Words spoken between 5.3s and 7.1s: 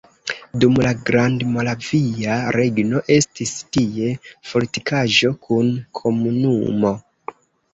kun komunumo.